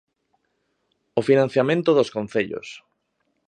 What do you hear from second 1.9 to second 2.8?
dos concellos.